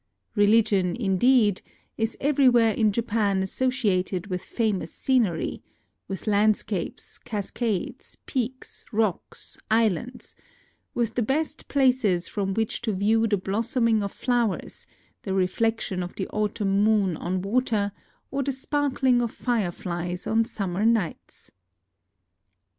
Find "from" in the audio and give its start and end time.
12.27-12.55